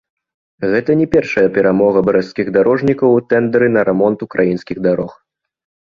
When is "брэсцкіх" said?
2.09-2.51